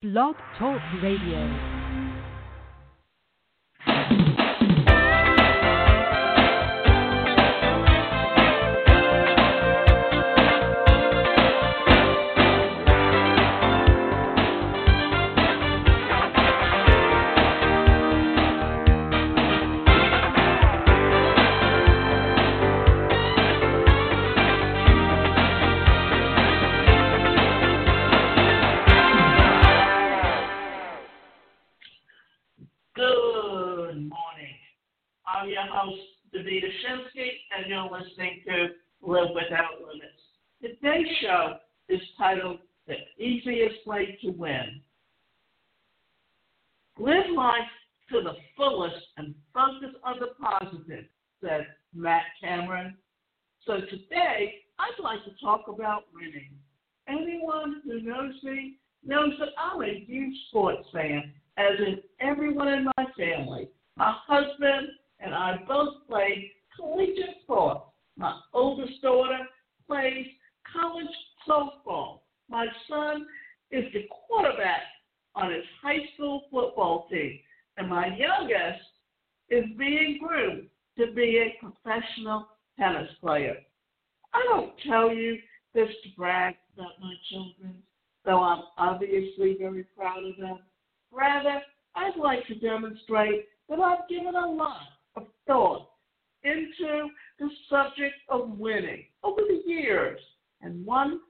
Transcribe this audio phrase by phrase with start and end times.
[0.00, 1.77] Blog Talk Radio.
[37.98, 38.68] Listening to
[39.02, 40.22] Live Without Limits.
[40.60, 41.54] Today's show
[41.88, 44.80] is titled The Easiest Way to Win.
[46.98, 47.54] Live life
[48.12, 51.04] to the fullest and focus on the positive,
[51.42, 52.96] said Matt Cameron.
[53.66, 56.50] So today, I'd like to talk about winning.
[57.08, 62.84] Anyone who knows me knows that I'm a huge sports fan as in everyone in
[62.84, 63.68] my family.
[63.96, 64.88] My husband
[65.20, 67.87] and I both play collegiate sports.
[68.18, 69.38] My oldest daughter
[69.86, 70.26] plays
[70.72, 71.06] college
[71.48, 72.20] softball.
[72.50, 73.26] My son
[73.70, 74.82] is the quarterback
[75.36, 77.38] on his high school football team.
[77.76, 78.82] And my youngest
[79.50, 80.66] is being groomed
[80.98, 83.56] to be a professional tennis player.
[84.34, 85.38] I don't tell you
[85.72, 87.80] this to brag about my children,
[88.24, 90.58] though I'm obviously very proud of them.
[91.12, 91.62] Rather,
[91.94, 94.82] I'd like to demonstrate that I've given a lot
[95.16, 95.88] of thought
[96.48, 100.20] into the subject of winning over the years.
[100.62, 101.20] And one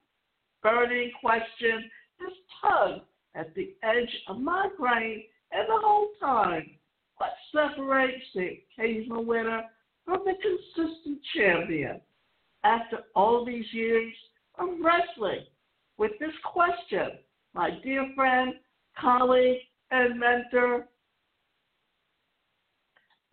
[0.63, 3.03] burning question has tugged
[3.35, 6.71] at the edge of my brain and the whole time.
[7.17, 9.63] What separates the occasional winner
[10.05, 12.01] from the consistent champion?
[12.65, 14.13] After all these years
[14.59, 15.45] of wrestling
[15.97, 17.19] with this question,
[17.55, 18.55] my dear friend,
[19.01, 19.59] colleague,
[19.91, 20.87] and mentor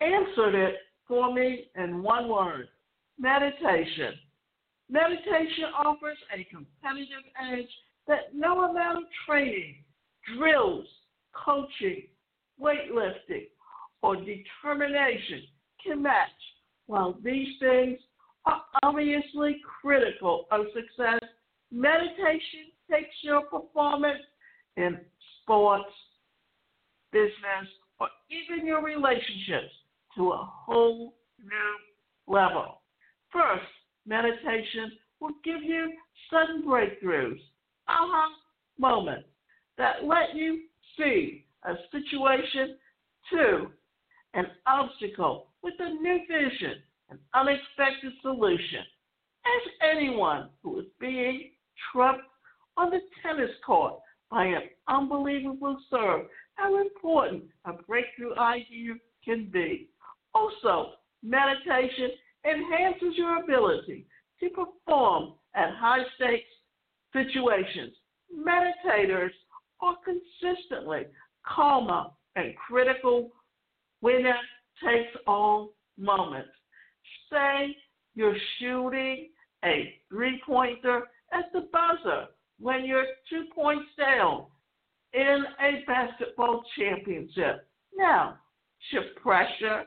[0.01, 0.75] answered it
[1.07, 2.67] for me in one word
[3.19, 4.13] meditation.
[4.89, 7.69] Meditation offers a competitive edge
[8.07, 9.75] that no amount of training,
[10.37, 10.85] drills,
[11.33, 12.03] coaching,
[12.61, 13.47] weightlifting,
[14.01, 15.43] or determination
[15.83, 16.29] can match.
[16.87, 17.97] While these things
[18.45, 21.19] are obviously critical of success,
[21.71, 24.21] meditation takes your performance
[24.77, 24.99] in
[25.41, 25.89] sports,
[27.11, 27.67] business,
[27.99, 29.73] or even your relationships
[30.15, 32.81] to a whole new level.
[33.31, 33.65] First,
[34.05, 35.91] meditation will give you
[36.29, 37.39] sudden breakthroughs,
[37.87, 38.27] aha
[38.77, 39.27] moments
[39.77, 40.61] that let you
[40.97, 42.77] see a situation
[43.31, 43.67] to
[44.33, 46.75] an obstacle with a new vision,
[47.09, 48.83] an unexpected solution.
[49.45, 51.51] As anyone who is being
[51.91, 52.23] trumped
[52.77, 53.95] on the tennis court
[54.29, 58.93] by an unbelievable serve how important a breakthrough idea
[59.23, 59.89] can be.
[60.35, 60.91] Also,
[61.23, 62.11] meditation
[62.45, 64.05] enhances your ability
[64.39, 66.45] to perform at high stakes
[67.13, 67.93] situations.
[68.37, 69.31] Meditators
[69.81, 71.05] are consistently
[71.47, 73.31] calmer and critical
[74.01, 74.35] winner
[74.83, 76.49] takes all moments.
[77.31, 77.75] Say
[78.13, 79.29] you're shooting
[79.63, 82.27] a three pointer at the buzzer
[82.59, 84.45] when you're two points down
[85.13, 87.67] in a basketball championship.
[87.95, 88.37] Now,
[88.91, 89.85] shift pressure,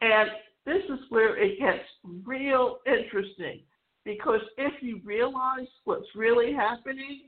[0.00, 0.30] and
[0.66, 1.84] this is where it gets
[2.24, 3.60] real interesting
[4.04, 7.22] because if you realize what's really happening,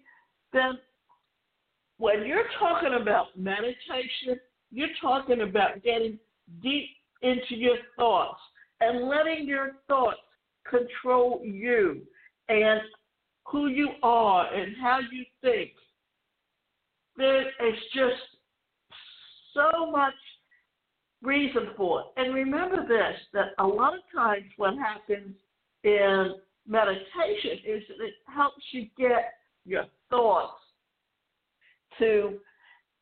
[0.53, 0.78] then
[1.99, 4.41] when you're talking about meditation,
[4.71, 6.19] you're talking about getting
[6.62, 6.88] deep
[7.22, 8.41] into your thoughts
[8.81, 10.19] and letting your thoughts
[10.69, 12.03] control you
[12.49, 12.81] and
[13.47, 15.72] who you are and how you think.
[17.16, 18.22] There is just
[19.55, 20.15] so much
[21.22, 22.06] reason for it.
[22.16, 25.34] And remember this that a lot of times what happens
[25.84, 26.34] in
[26.66, 29.34] meditation is that it helps you get
[29.65, 30.55] your thoughts
[31.99, 32.38] to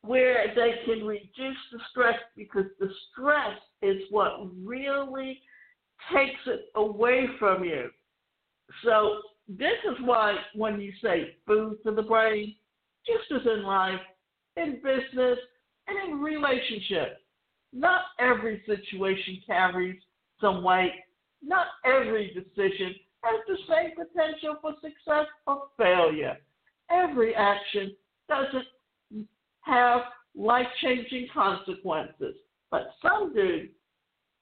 [0.03, 5.39] where they can reduce the stress because the stress is what really
[6.13, 7.89] takes it away from you.
[8.83, 12.55] So, this is why when you say food to the brain,
[13.05, 13.99] just as in life,
[14.55, 15.37] in business,
[15.87, 17.20] and in relationships,
[17.73, 19.99] not every situation carries
[20.39, 20.93] some weight.
[21.43, 26.37] Not every decision has the same potential for success or failure.
[26.89, 27.95] Every action
[28.27, 29.27] doesn't
[29.61, 30.01] have
[30.35, 32.35] life changing consequences,
[32.69, 33.67] but some do.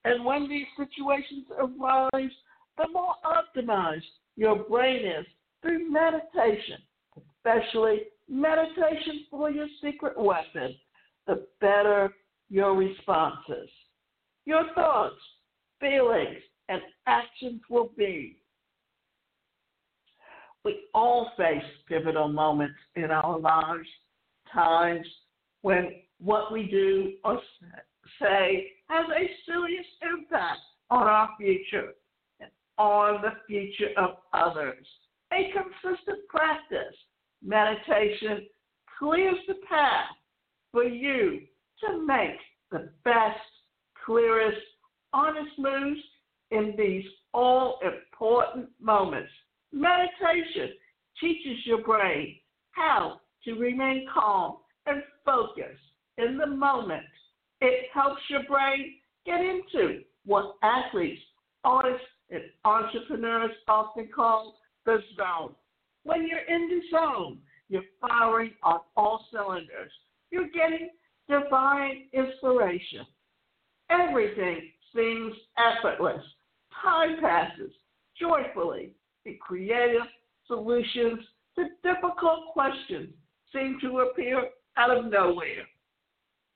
[0.05, 2.31] And when these situations arise,
[2.77, 4.03] the more optimized
[4.35, 5.25] your brain is
[5.61, 6.77] through meditation,
[7.17, 10.75] especially meditation for your secret weapon,
[11.27, 12.13] the better
[12.49, 13.69] your responses.
[14.45, 15.15] Your thoughts,
[15.79, 18.37] feelings, and actions will be.
[20.65, 23.87] We all face pivotal moments in our lives,
[24.53, 25.07] times
[25.61, 27.39] when what we do or
[28.19, 30.59] say has a serious impact
[30.89, 31.93] on our future
[32.39, 34.85] and on the future of others.
[35.31, 36.95] A consistent practice,
[37.43, 38.47] meditation,
[38.97, 40.07] clears the path
[40.71, 41.41] for you
[41.81, 42.37] to make
[42.71, 43.39] the best,
[44.05, 44.57] clearest,
[45.13, 45.99] honest moves
[46.51, 49.31] in these all important moments.
[49.71, 50.73] Meditation
[51.19, 52.35] teaches your brain
[52.71, 55.79] how to remain calm and focused
[56.17, 57.05] in the moment.
[57.61, 58.95] It helps your brain
[59.25, 61.21] get into what athletes,
[61.63, 65.53] artists, and entrepreneurs often call the zone.
[66.03, 67.39] When you're in the zone,
[67.69, 69.91] you're firing on all cylinders.
[70.31, 70.89] You're getting
[71.29, 73.05] divine inspiration.
[73.89, 76.21] Everything seems effortless.
[76.81, 77.71] Time passes
[78.19, 78.93] joyfully.
[79.25, 80.07] The creative
[80.47, 81.19] solutions
[81.55, 83.09] to difficult questions
[83.53, 85.65] seem to appear out of nowhere.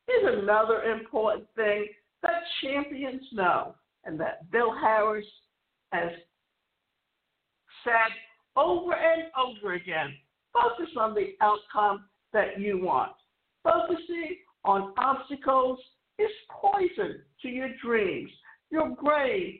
[0.07, 1.87] Here's another important thing
[2.21, 3.75] that champions know
[4.05, 5.25] and that Bill Harris
[5.91, 6.09] has
[7.83, 8.11] said
[8.55, 10.13] over and over again
[10.53, 13.11] focus on the outcome that you want.
[13.63, 15.79] Focusing on obstacles
[16.19, 18.31] is poison to your dreams.
[18.69, 19.59] Your brain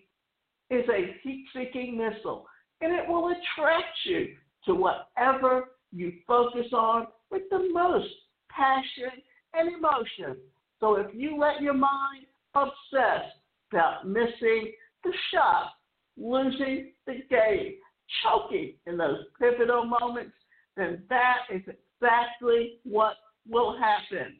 [0.69, 2.45] is a heat seeking missile,
[2.81, 4.35] and it will attract you
[4.65, 8.07] to whatever you focus on with the most
[8.49, 9.11] passion
[9.53, 10.37] and emotion.
[10.79, 12.25] So if you let your mind
[12.55, 13.25] obsess
[13.71, 14.71] about missing
[15.03, 15.71] the shot,
[16.17, 17.75] losing the game,
[18.23, 20.33] choking in those pivotal moments,
[20.75, 23.15] then that is exactly what
[23.49, 24.37] will happen.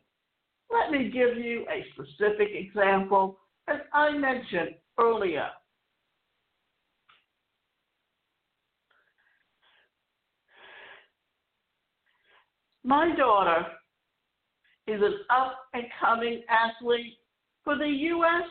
[0.74, 3.38] Let me give you a specific example,
[3.68, 5.48] as I mentioned earlier.
[12.84, 13.66] My daughter
[14.88, 17.18] is an up and coming athlete
[17.64, 18.50] for the U.S.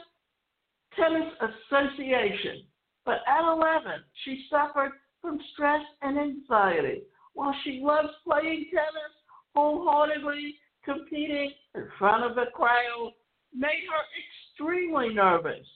[0.97, 2.63] Tennis Association.
[3.05, 3.93] But at 11,
[4.25, 7.03] she suffered from stress and anxiety.
[7.35, 9.13] While she loves playing tennis,
[9.55, 10.55] wholeheartedly
[10.85, 13.13] competing in front of the crowd
[13.55, 15.67] made her extremely nervous.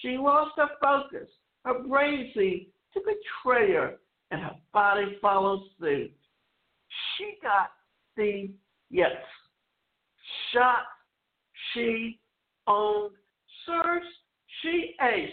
[0.00, 1.28] She lost her focus.
[1.64, 3.96] Her brain seemed to betray her,
[4.30, 6.12] and her body followed suit.
[7.16, 7.70] She got
[8.16, 8.50] the
[8.90, 9.12] yes
[10.52, 10.86] shot
[11.72, 12.18] she
[12.66, 13.14] owned.
[13.66, 14.06] Serves
[14.60, 15.28] she aced.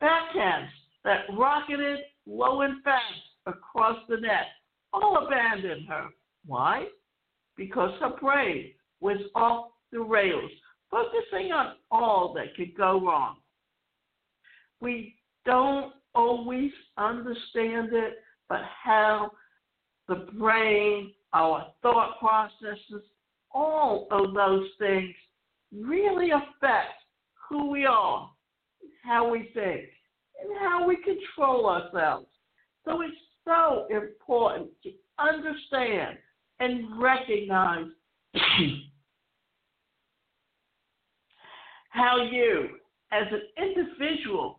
[0.00, 0.68] Backhands
[1.04, 3.02] that rocketed low and fast
[3.46, 4.46] across the net
[4.92, 6.06] all abandoned her.
[6.46, 6.86] Why?
[7.58, 8.70] Because her brain
[9.00, 10.50] was off the rails,
[10.90, 13.36] focusing on all that could go wrong.
[14.80, 18.18] We don't always understand it,
[18.48, 19.32] but how
[20.06, 23.02] the brain, our thought processes,
[23.50, 25.14] all of those things
[25.74, 26.94] really affect
[27.48, 28.30] who we are,
[29.02, 29.88] how we think,
[30.40, 32.28] and how we control ourselves.
[32.84, 36.18] So it's so important to understand
[36.60, 37.86] and recognize
[41.90, 42.68] how you,
[43.12, 44.58] as an individual,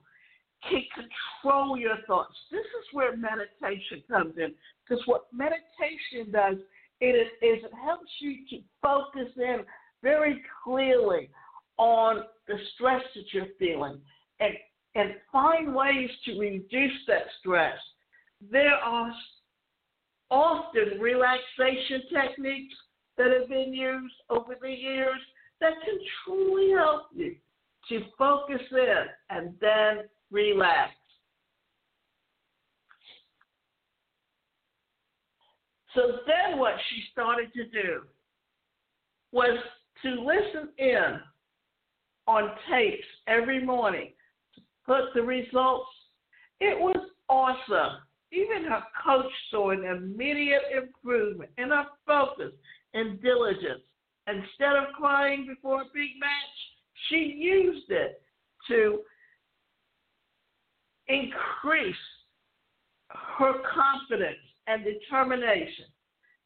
[0.70, 2.36] can control your thoughts.
[2.51, 4.53] This is where meditation comes in.
[4.88, 6.58] Because what meditation does,
[7.00, 9.60] it is, is it helps you to focus in
[10.03, 11.29] very clearly
[11.77, 14.00] on the stress that you're feeling
[14.39, 14.53] and
[14.96, 17.77] and find ways to reduce that stress.
[18.51, 19.13] There are
[20.32, 22.76] often relaxation techniques
[23.18, 25.20] that have been used over the years
[25.60, 27.36] that can truly help you
[27.90, 30.92] to focus in and then relax.
[35.96, 38.02] So then what she started to do
[39.32, 39.58] was
[40.04, 41.20] to listen in
[42.28, 44.12] on tapes every morning
[44.56, 45.90] to put the results.
[46.60, 47.98] It was awesome.
[48.32, 52.52] Even her coach saw an immediate improvement in her focus
[52.94, 53.84] and diligence.
[54.28, 56.30] Instead of crying before a big match,
[57.08, 58.22] she used it
[58.68, 59.00] to
[61.08, 61.96] increase
[63.10, 65.86] her confidence and determination.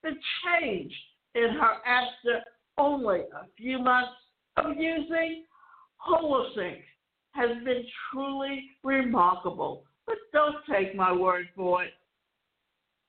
[0.04, 0.12] The
[0.46, 0.94] change
[1.36, 2.42] in her after
[2.78, 4.13] only a few months
[4.58, 5.44] of using
[6.08, 6.82] Holosync
[7.32, 9.84] has been truly remarkable.
[10.05, 11.93] But don't take my word for it.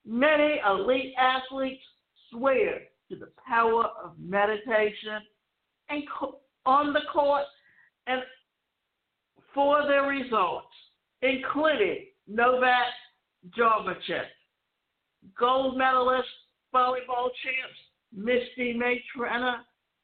[0.06, 1.82] Many elite athletes
[2.30, 5.20] swear to the power of meditation
[5.88, 6.02] and
[6.66, 7.44] on the court
[8.06, 8.22] and
[9.54, 10.66] for their results,
[11.22, 12.92] including Novak
[13.56, 14.24] Djokovic,
[15.38, 16.28] gold medalist
[16.74, 17.78] volleyball champs
[18.16, 19.58] Misty May-Treanor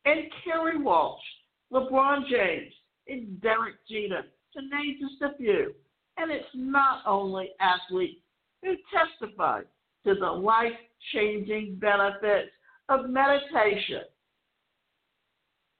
[0.04, 1.22] and Kerri Walsh,
[1.72, 2.72] LeBron James,
[3.06, 4.22] and Derek Jeter,
[4.54, 5.74] to name just a few.
[6.20, 8.20] And it's not only athletes
[8.62, 9.62] who testify
[10.04, 10.72] to the life
[11.14, 12.50] changing benefits
[12.90, 14.02] of meditation.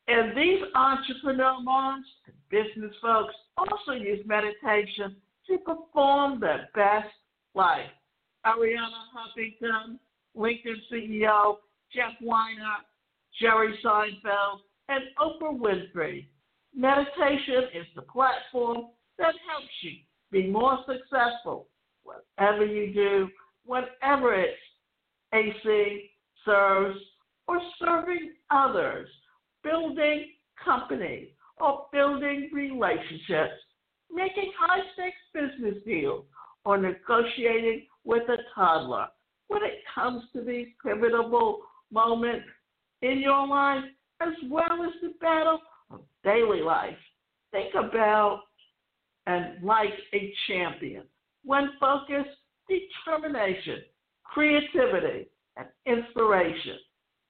[0.09, 2.07] And these entrepreneur moms
[2.51, 5.15] business folks also use meditation
[5.47, 7.13] to perform their best
[7.55, 7.91] life.
[8.47, 9.99] Arianna Huffington,
[10.35, 11.57] LinkedIn CEO,
[11.95, 12.79] Jeff Weiner,
[13.39, 16.27] Jerry Seinfeld, and Oprah Winfrey.
[16.75, 18.87] Meditation is the platform
[19.19, 19.99] that helps you
[20.31, 21.67] be more successful,
[22.03, 23.29] whatever you do,
[23.65, 24.59] whatever it's
[25.33, 26.11] AC,
[26.45, 26.99] serves,
[27.47, 29.09] or serving others,
[29.63, 30.27] building
[30.65, 33.55] companies, or building relationships,
[34.13, 36.25] making high stakes business deals,
[36.65, 39.07] or negotiating with a toddler.
[39.49, 41.61] When it comes to these pivotal
[41.91, 42.47] moments
[43.03, 43.85] in your life,
[44.21, 45.59] as well as the battle
[45.91, 46.97] of daily life,
[47.51, 48.43] think about
[49.27, 51.05] and like a champion.
[51.45, 52.27] When focus,
[52.69, 53.83] determination,
[54.25, 56.79] creativity, and inspiration.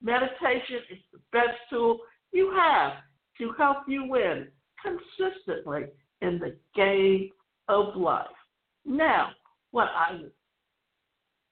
[0.01, 1.99] Meditation is the best tool
[2.31, 2.93] you have
[3.37, 4.47] to help you win
[4.81, 5.83] consistently
[6.21, 7.29] in the game
[7.67, 8.27] of life.
[8.85, 9.29] Now,
[9.71, 10.31] what I would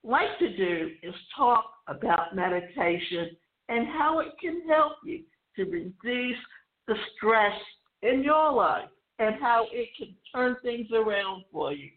[0.02, 3.30] like to do is talk about meditation
[3.68, 5.22] and how it can help you
[5.56, 6.38] to reduce
[6.86, 7.56] the stress
[8.02, 8.88] in your life
[9.20, 11.90] and how it can turn things around for you.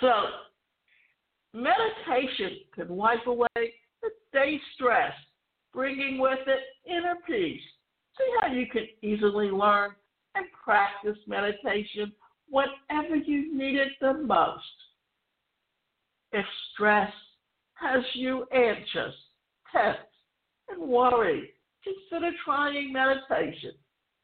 [0.00, 0.12] So,
[1.54, 5.12] meditation can wipe away the day stress,
[5.72, 7.62] bringing with it inner peace.
[8.16, 9.92] See how you can easily learn
[10.34, 12.12] and practice meditation
[12.50, 14.62] whenever you need it the most.
[16.32, 17.10] If stress
[17.74, 19.14] has you anxious,
[19.72, 19.96] tense,
[20.68, 21.48] and worried,
[21.82, 23.72] consider trying meditation.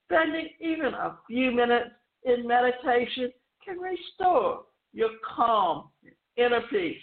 [0.05, 1.91] Spending even a few minutes
[2.25, 3.33] in meditation
[3.65, 5.89] can restore your calm,
[6.37, 6.97] inner peace.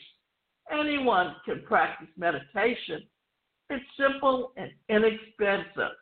[0.72, 3.03] Anyone can practice meditation.
[3.70, 5.96] It's simple and inexpensive,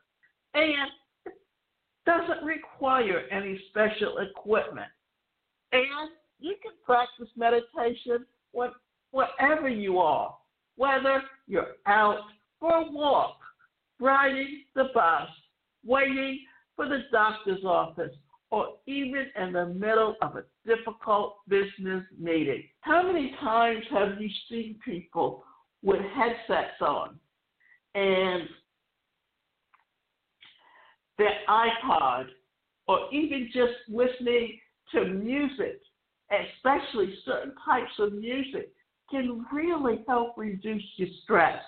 [0.54, 0.92] and
[1.26, 1.34] it
[2.06, 4.88] doesn't require any special equipment.
[5.72, 8.72] And you can practice meditation when,
[9.12, 10.36] wherever you are,
[10.78, 12.22] whether you're out
[12.60, 13.38] for a walk,
[14.00, 15.28] riding the bus,
[15.86, 16.40] waiting
[16.80, 18.16] for the doctor's office,
[18.52, 22.64] or even in the middle of a difficult business meeting.
[22.80, 25.44] How many times have you seen people
[25.84, 27.20] with headsets on
[27.96, 28.44] and
[31.18, 32.28] their iPod
[32.88, 34.58] or even just listening
[34.94, 35.82] to music,
[36.32, 38.70] especially certain types of music,
[39.12, 41.62] can really help reduce your stress.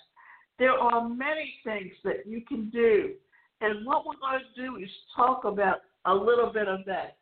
[0.58, 3.16] There are many things that you can do.
[3.62, 7.18] And what we're going to do is talk about a little bit of that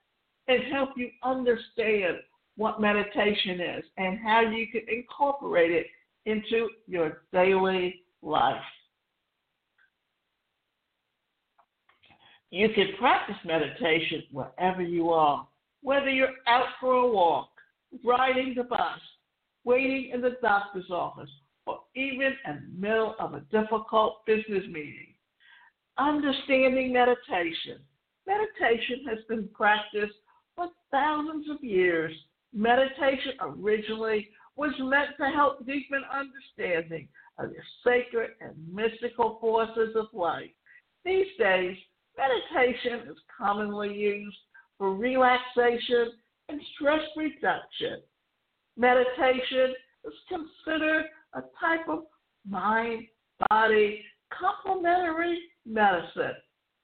[0.47, 2.17] and help you understand
[2.55, 5.87] what meditation is and how you can incorporate it
[6.25, 8.55] into your daily life.
[12.51, 15.47] You can practice meditation wherever you are,
[15.83, 17.49] whether you're out for a walk,
[18.03, 18.99] riding the bus,
[19.65, 21.29] waiting in the doctor's office,
[21.67, 25.08] or even in the middle of a difficult business meeting.
[25.99, 27.79] Understanding meditation.
[28.25, 30.15] Meditation has been practiced
[30.55, 32.13] for thousands of years.
[32.53, 40.05] Meditation originally was meant to help deepen understanding of the sacred and mystical forces of
[40.13, 40.49] life.
[41.03, 41.75] These days,
[42.17, 44.37] meditation is commonly used
[44.77, 46.11] for relaxation
[46.47, 48.01] and stress reduction.
[48.77, 49.73] Meditation
[50.05, 52.03] is considered a type of
[52.47, 53.05] mind
[53.49, 54.01] body
[54.31, 56.35] complementary medicine.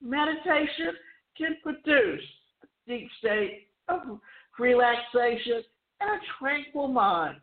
[0.01, 0.94] Meditation
[1.38, 2.22] can produce
[2.63, 4.20] a deep state of
[4.60, 5.63] relaxation
[6.01, 7.38] and a tranquil mind.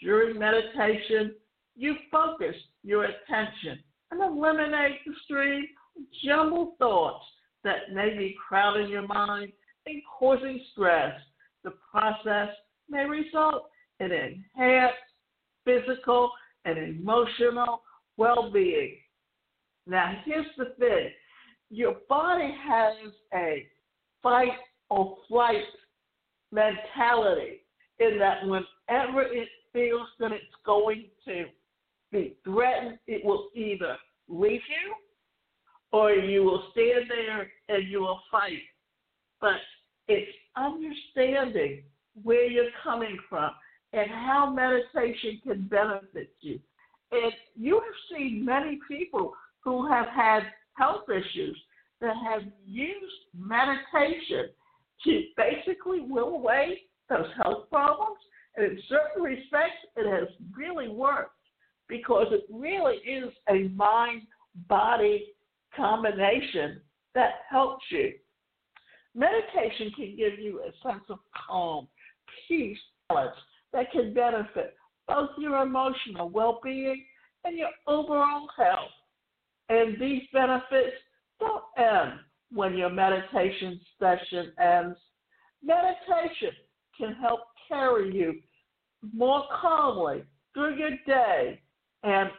[0.00, 1.34] During meditation,
[1.76, 3.78] you focus your attention
[4.10, 7.24] and eliminate the stream of jumbled thoughts
[7.64, 9.52] that may be crowding your mind
[9.86, 11.18] and causing stress.
[11.62, 12.50] The process
[12.88, 14.96] may result in enhanced
[15.64, 16.30] physical
[16.64, 17.82] and emotional
[18.16, 18.96] well being.
[19.86, 21.10] Now, here's the thing
[21.70, 22.94] your body has
[23.34, 23.66] a
[24.22, 24.52] fight
[24.90, 25.64] or flight
[26.52, 27.64] mentality
[27.98, 31.46] in that whenever it feels that it's going to
[32.12, 33.96] be threatened, it will either
[34.28, 34.94] leave you
[35.92, 38.58] or you will stand there and you will fight.
[39.40, 39.56] But
[40.08, 41.82] it's understanding
[42.22, 43.50] where you're coming from
[43.92, 46.58] and how meditation can benefit you.
[47.12, 50.42] And you have seen many people who have had
[50.74, 51.58] health issues
[52.00, 54.50] that have used meditation
[55.04, 58.18] to basically will away those health problems.
[58.56, 61.32] And in certain respects, it has really worked
[61.88, 64.22] because it really is a mind
[64.68, 65.26] body
[65.76, 66.80] combination
[67.14, 68.12] that helps you.
[69.14, 71.86] Meditation can give you a sense of calm,
[72.48, 72.78] peace,
[73.08, 73.36] balance
[73.72, 74.74] that can benefit
[75.06, 77.04] both your emotional well being
[77.44, 78.90] and your overall health.
[79.68, 80.96] And these benefits
[81.40, 82.20] don't end
[82.52, 84.98] when your meditation session ends.
[85.62, 86.54] Meditation
[86.98, 88.40] can help carry you
[89.14, 91.60] more calmly through your day
[92.02, 92.30] and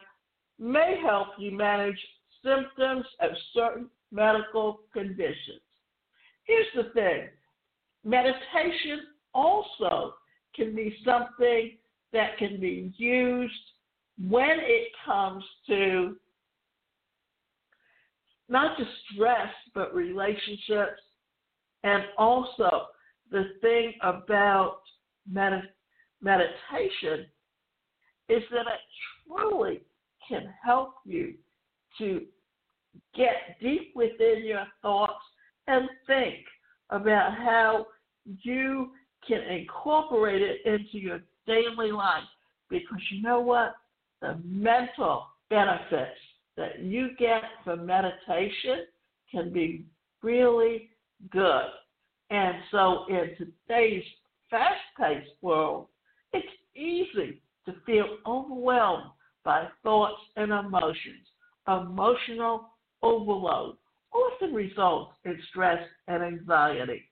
[0.58, 1.98] may help you manage
[2.42, 5.60] symptoms of certain medical conditions.
[6.44, 7.28] Here's the thing
[8.04, 9.00] meditation
[9.34, 10.14] also
[10.54, 11.76] can be something
[12.12, 13.52] that can be used
[14.18, 16.16] when it comes to
[18.48, 21.00] not just stress, but relationships.
[21.82, 22.86] And also,
[23.30, 24.78] the thing about
[25.30, 25.70] med-
[26.20, 27.26] meditation
[28.28, 28.80] is that it
[29.26, 29.82] truly
[30.28, 31.34] can help you
[31.98, 32.22] to
[33.14, 35.12] get deep within your thoughts
[35.66, 36.36] and think
[36.90, 37.86] about how
[38.42, 38.90] you
[39.26, 42.22] can incorporate it into your daily life.
[42.68, 43.74] Because you know what?
[44.20, 46.18] The mental benefits
[46.56, 48.86] that you get from meditation
[49.30, 49.84] can be
[50.22, 50.90] really
[51.30, 51.66] good.
[52.30, 54.02] And so, in today's
[54.50, 55.86] fast paced world,
[56.32, 59.10] it's easy to feel overwhelmed
[59.44, 61.26] by thoughts and emotions.
[61.68, 62.70] Emotional
[63.02, 63.76] overload
[64.12, 67.02] often results in stress and anxiety.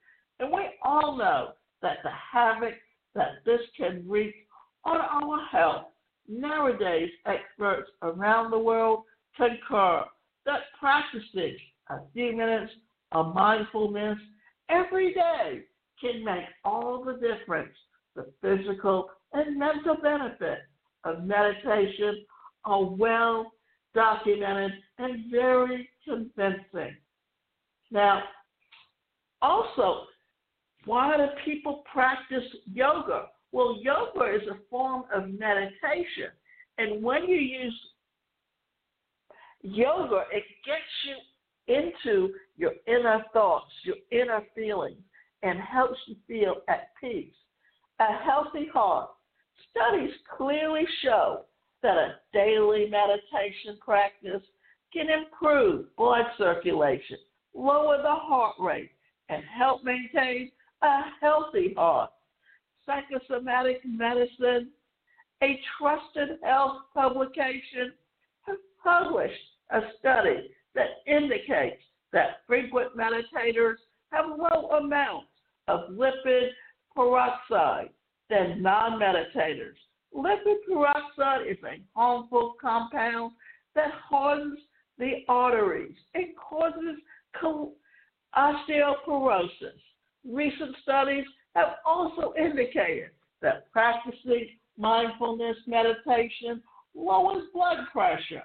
[0.41, 1.51] And we all know
[1.83, 2.75] that the havoc
[3.15, 4.35] that this can wreak
[4.85, 5.87] on our health.
[6.29, 9.05] Nowadays, experts around the world
[9.37, 10.05] concur
[10.47, 11.57] that practicing
[11.91, 12.73] a few minutes
[13.13, 14.19] of mindfulness
[14.69, 15.61] every day
[16.01, 17.75] can make all the difference.
[18.17, 20.63] The physical and mental benefits
[21.05, 22.25] of meditation
[22.65, 23.53] are well
[23.95, 26.97] documented and very convincing.
[27.91, 28.23] Now,
[29.43, 30.05] also,
[30.85, 33.27] why do people practice yoga?
[33.53, 36.31] Well, yoga is a form of meditation.
[36.79, 37.81] And when you use
[39.65, 41.17] yoga, it gets you
[41.67, 45.01] into your inner thoughts, your inner feelings,
[45.43, 47.33] and helps you feel at peace.
[48.01, 49.11] A healthy heart.
[49.71, 51.43] Studies clearly show
[51.83, 54.43] that a daily meditation practice
[54.93, 57.19] can improve blood circulation,
[57.55, 58.91] lower the heart rate,
[59.29, 60.51] and help maintain
[60.83, 62.11] a healthy heart.
[62.87, 64.69] Psychosomatic medicine,
[65.43, 67.93] a trusted health publication,
[68.43, 69.33] has published
[69.71, 73.77] a study that indicates that frequent meditators
[74.13, 75.29] have low amounts
[75.69, 76.49] of lipid
[76.95, 77.91] peroxide
[78.31, 79.77] than non meditators.
[80.15, 83.33] Lipid peroxide is a harmful compound
[83.75, 84.59] that hardens
[84.99, 86.99] the arteries and causes
[88.37, 89.81] osteoporosis.
[90.25, 91.25] Recent studies
[91.55, 93.11] have also indicated
[93.43, 94.49] that practicing
[94.79, 96.63] mindfulness meditation
[96.95, 98.43] lowers blood pressure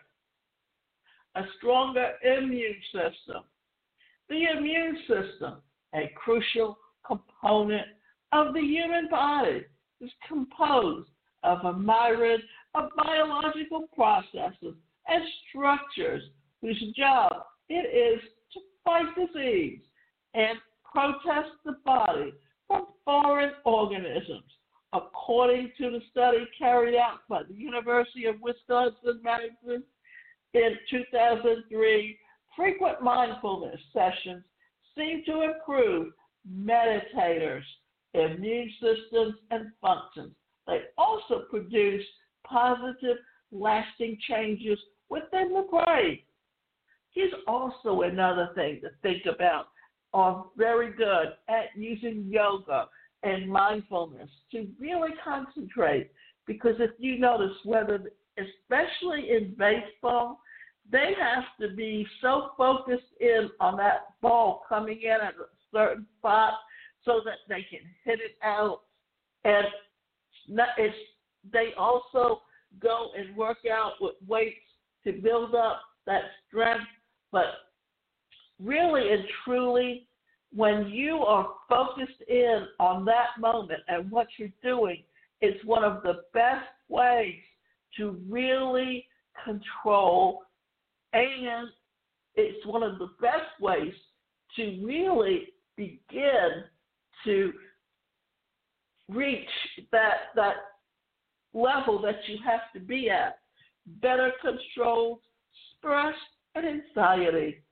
[1.40, 3.44] a stronger immune system.
[4.28, 5.62] The immune system,
[5.96, 7.88] a crucial component
[8.34, 9.64] of the human body,
[10.02, 11.10] is composed
[11.44, 12.42] of a myriad
[12.76, 14.76] of biological processes
[15.08, 16.24] and structures
[16.62, 17.32] whose job
[17.70, 18.22] it is
[18.54, 19.80] to fight disease
[20.34, 22.34] and protest the body
[22.68, 24.44] from foreign organisms.
[24.92, 29.84] According to the study carried out by the University of Wisconsin Madison
[30.54, 32.18] in 2003,
[32.56, 34.44] frequent mindfulness sessions
[34.98, 36.12] seem to improve
[36.52, 37.62] meditators'
[38.14, 40.32] immune systems and functions.
[40.68, 42.04] They also produce
[42.46, 43.18] positive,
[43.52, 46.20] lasting changes within the brain.
[47.12, 49.68] Here's also another thing to think about.
[50.12, 52.88] Are very good at using yoga
[53.22, 56.10] and mindfulness to really concentrate.
[56.48, 60.40] Because if you notice, whether especially in baseball,
[60.92, 66.06] they have to be so focused in on that ball coming in at a certain
[66.18, 66.54] spot
[67.06, 68.82] so that they can hit it out.
[69.44, 69.68] And
[70.78, 70.96] it's,
[71.52, 72.42] they also
[72.82, 74.58] go and work out with weights
[75.04, 76.86] to build up that strength.
[77.32, 77.46] But
[78.62, 80.08] really and truly,
[80.54, 85.04] when you are focused in on that moment and what you're doing,
[85.42, 87.36] it's one of the best ways
[88.00, 89.06] to really
[89.46, 90.42] control
[91.14, 91.70] and
[92.36, 93.94] it's one of the best ways
[94.56, 96.64] to really begin
[97.26, 97.52] to
[99.10, 99.50] reach
[99.92, 100.56] that that
[101.54, 103.40] level that you have to be at.
[104.02, 105.20] Better controlled
[105.78, 106.14] stress
[106.56, 107.64] and anxiety.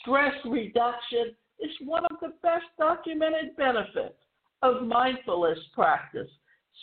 [0.00, 4.18] Stress reduction is one of the best documented benefits
[4.62, 6.30] of mindfulness practice.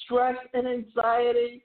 [0.05, 1.63] Stress and anxiety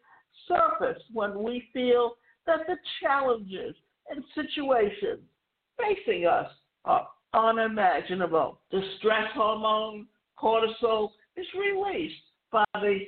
[0.48, 3.74] surface when we feel that the challenges
[4.08, 5.20] and situations
[5.78, 6.50] facing us
[6.84, 8.60] are unimaginable.
[8.70, 10.06] The stress hormone,
[10.38, 12.14] cortisol, is released
[12.50, 13.00] by the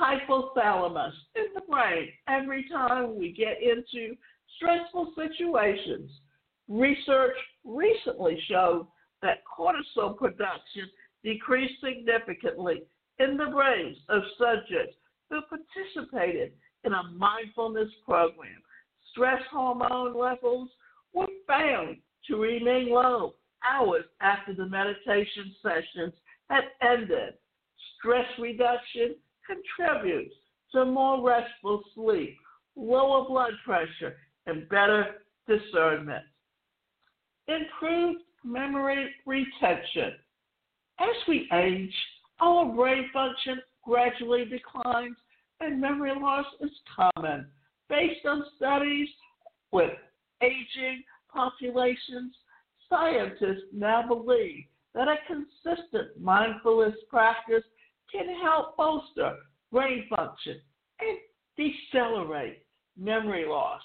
[0.00, 4.16] hypothalamus in the brain every time we get into
[4.56, 6.10] stressful situations.
[6.68, 8.86] Research recently showed
[9.22, 10.88] that cortisol production
[11.22, 12.82] decreased significantly
[13.20, 14.96] in the brains of subjects
[15.28, 16.52] who participated
[16.84, 18.62] in a mindfulness program.
[19.12, 20.68] Stress hormone levels
[21.12, 23.34] were found to remain low
[23.68, 26.14] hours after the meditation sessions
[26.48, 27.34] had ended.
[27.98, 29.14] Stress reduction
[29.46, 30.34] contributes
[30.72, 32.36] to more restful sleep,
[32.76, 36.24] lower blood pressure, and better discernment.
[37.48, 40.14] Improved memory retention.
[40.98, 41.94] As we age,
[42.40, 45.16] our brain function gradually declines
[45.60, 47.46] and memory loss is common.
[47.88, 49.08] Based on studies
[49.72, 49.90] with
[50.42, 52.34] aging populations,
[52.88, 57.64] scientists now believe that a consistent mindfulness practice
[58.10, 59.36] can help bolster
[59.70, 60.60] brain function
[61.00, 61.18] and
[61.56, 62.64] decelerate
[62.98, 63.82] memory loss.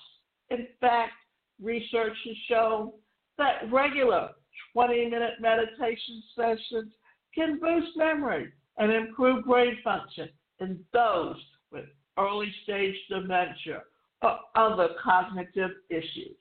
[0.50, 1.14] In fact,
[1.62, 2.92] research has shown
[3.38, 4.30] that regular
[4.74, 6.92] 20 minute meditation sessions
[7.36, 11.36] can boost memory and improve brain function in those
[11.72, 11.86] with
[12.18, 13.84] early stage dementia
[14.22, 16.38] or other cognitive issues.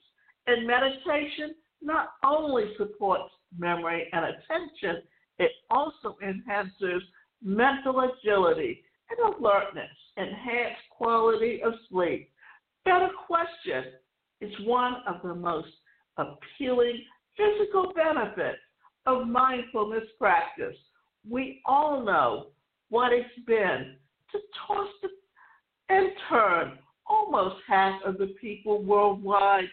[0.46, 5.02] And meditation not only supports memory and attention,
[5.38, 7.02] it also enhances
[7.42, 12.30] mental agility and alertness, enhanced quality of sleep.
[12.84, 13.84] Better question
[14.40, 15.68] is one of the most
[16.16, 17.02] appealing
[17.36, 18.58] physical benefits
[19.06, 20.76] of mindfulness practice.
[21.28, 22.48] We all know
[22.90, 23.96] what it's been
[24.32, 24.88] to toss
[25.88, 26.78] and turn.
[27.06, 29.68] Almost half of the people worldwide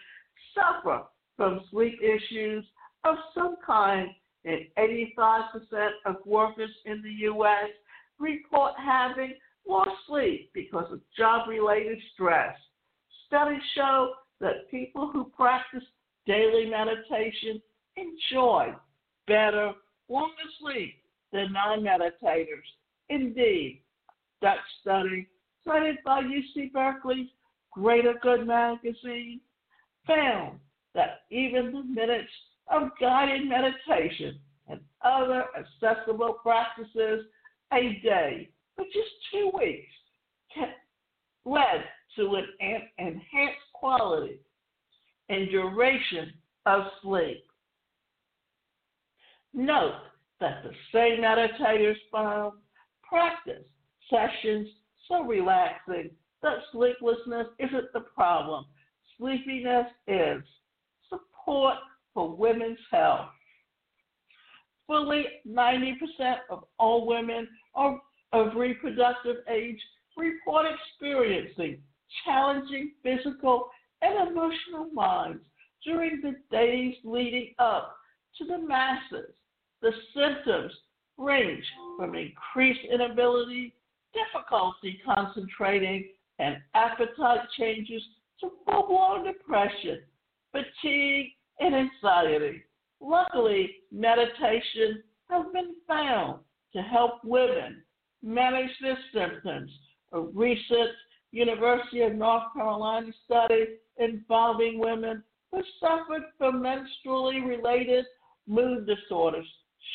[0.54, 1.02] suffer
[1.36, 2.64] from sleep issues
[3.04, 4.10] of some kind,
[4.44, 7.70] and 85% of workers in the U.S.
[8.18, 9.34] report having
[9.66, 12.54] lost sleep because of job related stress.
[13.26, 15.84] Studies show that people who practice
[16.26, 17.62] daily meditation
[17.96, 18.74] enjoy
[19.26, 19.72] better,
[20.08, 20.94] longer sleep
[21.32, 22.66] than non meditators.
[23.08, 23.82] Indeed,
[24.40, 25.28] Dutch study
[25.64, 27.28] cited by UC Berkeley's
[27.72, 29.40] Greater Good magazine
[30.06, 30.58] found
[30.94, 32.30] that even the minutes
[32.70, 37.26] of guided meditation and other accessible practices
[37.72, 39.92] a day for just two weeks
[40.54, 40.68] can,
[41.44, 41.84] led
[42.16, 44.38] to an enhanced quality
[45.28, 46.32] and duration
[46.66, 47.44] of sleep.
[49.54, 50.00] Note
[50.40, 52.52] that the same meditators found
[53.02, 53.64] practice
[54.10, 54.68] sessions
[55.08, 56.10] so relaxing
[56.42, 58.64] that sleeplessness isn't the problem.
[59.18, 60.42] Sleepiness is
[61.08, 61.76] support
[62.14, 63.28] for women's health.
[64.86, 65.94] Fully 90%
[66.50, 68.00] of all women are
[68.32, 69.78] of reproductive age
[70.16, 71.78] report experiencing
[72.24, 73.68] challenging physical
[74.02, 75.42] and emotional minds
[75.84, 77.96] during the days leading up
[78.38, 79.34] to the masses.
[79.82, 80.72] The symptoms
[81.18, 81.64] range
[81.98, 83.74] from increased inability,
[84.14, 88.00] difficulty concentrating, and appetite changes
[88.40, 90.02] to full blown depression,
[90.52, 92.62] fatigue, and anxiety.
[93.00, 96.38] Luckily, meditation has been found
[96.74, 97.82] to help women
[98.22, 99.70] manage their symptoms.
[100.12, 100.90] A recent
[101.32, 108.04] University of North Carolina study involving women who suffered from menstrually related
[108.46, 109.46] mood disorders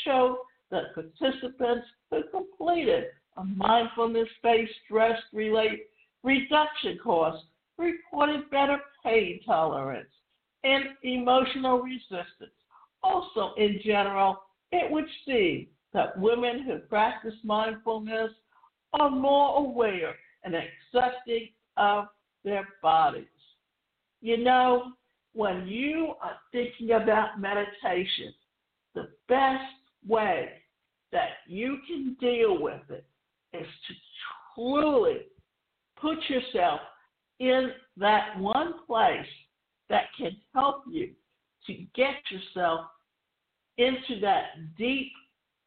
[0.03, 0.37] showed
[0.71, 3.05] that participants who completed
[3.37, 5.87] a mindfulness based stress relate
[6.23, 7.39] reduction course
[7.77, 10.09] reported better pain tolerance
[10.63, 12.51] and emotional resistance.
[13.03, 18.31] Also, in general, it would seem that women who practice mindfulness
[18.93, 22.05] are more aware and accepting of
[22.43, 23.25] their bodies.
[24.21, 24.93] You know,
[25.33, 28.33] when you are thinking about meditation,
[28.97, 29.63] the best
[30.07, 30.49] way
[31.11, 33.05] that you can deal with it
[33.53, 33.93] is to
[34.55, 35.17] truly
[36.01, 36.79] put yourself
[37.39, 39.27] in that one place
[39.89, 41.11] that can help you
[41.67, 42.87] to get yourself
[43.77, 44.45] into that
[44.77, 45.11] deep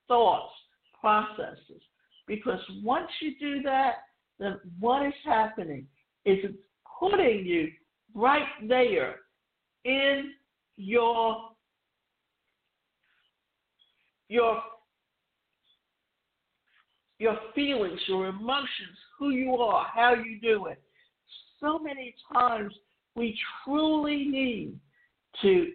[0.08, 0.52] thoughts
[1.00, 1.82] processes.
[2.26, 3.92] Because once you do that,
[4.40, 5.86] then what is happening
[6.24, 6.58] is it's
[6.98, 7.68] putting you
[8.12, 9.16] right there
[9.84, 10.32] in
[10.76, 11.49] your
[14.30, 14.62] your
[17.18, 20.80] your feelings, your emotions, who you are, how you do it.
[21.60, 22.72] So many times
[23.14, 24.78] we truly need
[25.42, 25.72] to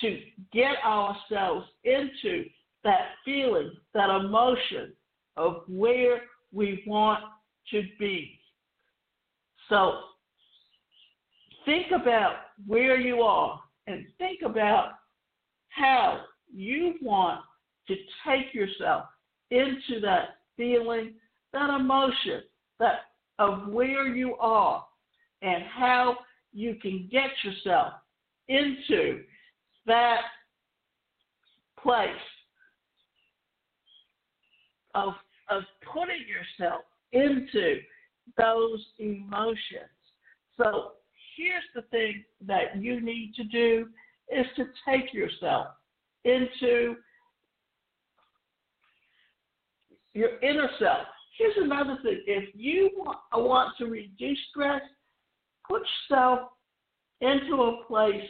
[0.00, 0.20] to
[0.52, 2.44] get ourselves into
[2.84, 4.94] that feeling, that emotion
[5.36, 7.20] of where we want
[7.70, 8.38] to be.
[9.68, 9.98] So
[11.66, 14.92] think about where you are and think about
[15.68, 17.42] how you want
[17.88, 17.94] to
[18.26, 19.06] take yourself
[19.50, 21.14] into that feeling,
[21.52, 22.42] that emotion,
[22.78, 23.00] that
[23.38, 24.84] of where you are
[25.42, 26.16] and how
[26.52, 27.94] you can get yourself
[28.48, 29.22] into
[29.86, 30.20] that
[31.82, 32.10] place
[34.94, 35.14] of
[35.50, 37.80] of putting yourself into
[38.38, 39.90] those emotions.
[40.56, 40.92] So
[41.36, 43.88] here's the thing that you need to do
[44.30, 45.68] is to take yourself
[46.24, 46.96] into
[50.14, 51.06] your inner self.
[51.38, 52.22] Here's another thing.
[52.26, 52.90] If you
[53.32, 54.82] want to reduce stress,
[55.68, 56.50] put yourself
[57.20, 58.28] into a place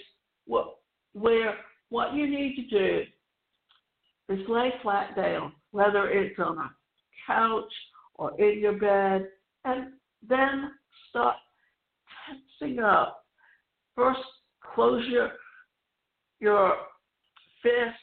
[1.14, 1.56] where
[1.90, 3.02] what you need to do
[4.28, 6.70] is lay flat down, whether it's on a
[7.26, 7.72] couch
[8.14, 9.28] or in your bed,
[9.64, 9.92] and
[10.26, 10.70] then
[11.10, 11.36] start
[12.60, 13.24] tensing up.
[13.96, 14.20] First,
[14.74, 15.32] close your
[16.40, 16.76] your
[17.62, 17.98] fist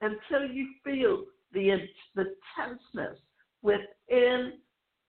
[0.00, 1.76] until you feel the
[2.14, 3.18] the tenseness
[3.62, 4.54] within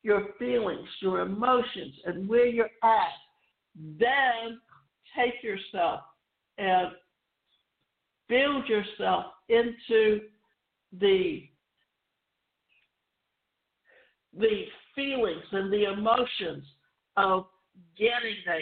[0.04, 3.10] your feelings, your emotions, and where you're at.
[3.99, 4.60] Then
[5.15, 6.02] take yourself
[6.58, 6.91] and
[8.28, 10.21] build yourself into
[10.99, 11.43] the
[14.38, 16.63] the feelings and the emotions
[17.17, 17.47] of
[17.97, 18.62] getting there.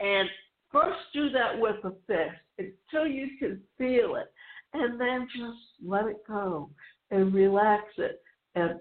[0.00, 0.28] And
[0.72, 4.32] first do that with a fist until you can feel it.
[4.74, 6.70] And then just let it go
[7.10, 8.20] and relax it
[8.54, 8.78] and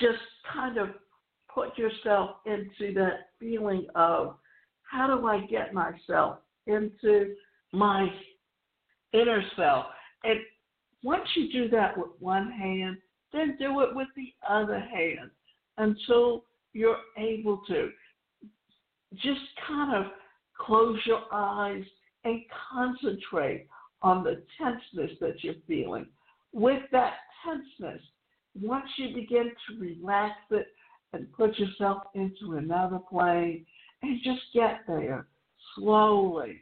[0.00, 0.18] just
[0.52, 0.88] kind of
[1.52, 4.36] put yourself into that feeling of
[4.82, 7.34] how do I get myself into
[7.72, 8.08] my
[9.12, 9.86] inner self?
[10.24, 10.40] And
[11.02, 12.96] once you do that with one hand,
[13.32, 15.30] then do it with the other hand
[15.78, 17.90] until you're able to.
[19.14, 20.12] Just kind of
[20.58, 21.84] close your eyes
[22.24, 22.40] and
[22.72, 23.68] concentrate
[24.04, 26.06] on the tenseness that you're feeling.
[26.52, 28.02] With that tenseness,
[28.60, 30.66] once you begin to relax it
[31.14, 33.64] and put yourself into another plane
[34.02, 35.26] and just get there
[35.74, 36.60] slowly,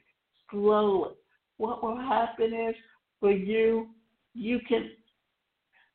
[0.50, 1.10] slowly,
[1.58, 2.76] what will happen is
[3.18, 3.88] for you,
[4.34, 4.90] you can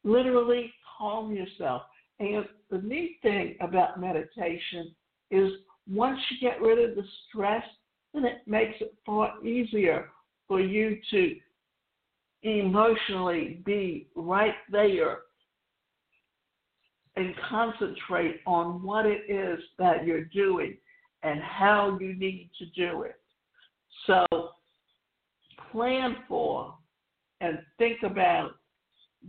[0.03, 1.83] literally calm yourself.
[2.19, 4.93] And the neat thing about meditation
[5.31, 5.51] is
[5.89, 7.63] once you get rid of the stress,
[8.13, 10.09] then it makes it far easier
[10.47, 11.35] for you to
[12.43, 15.19] emotionally be right there
[17.15, 20.77] and concentrate on what it is that you're doing
[21.23, 23.19] and how you need to do it.
[24.05, 24.25] So
[25.71, 26.75] plan for
[27.41, 28.51] and think about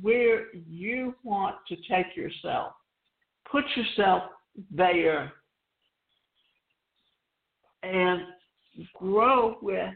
[0.01, 2.75] where you want to take yourself.
[3.51, 4.25] Put yourself
[4.71, 5.33] there
[7.83, 8.21] and
[8.95, 9.95] grow with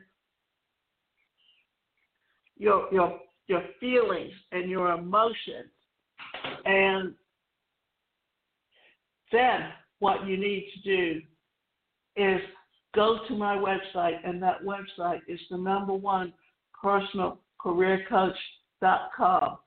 [2.63, 5.73] your your your feelings and your emotions.
[6.65, 7.13] And
[9.33, 9.61] then
[9.99, 11.21] what you need to do
[12.17, 12.41] is
[12.95, 16.33] go to my website and that website is the number one
[16.81, 19.59] personal career coach.com